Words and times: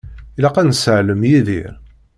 Ilaq 0.37 0.55
ad 0.57 0.65
nesseɛlem 0.67 1.21
Yidir. 1.29 1.73